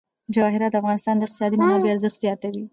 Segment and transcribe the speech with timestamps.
[0.33, 2.63] جواهرات د افغانستان د اقتصادي منابعو ارزښت زیاتوي.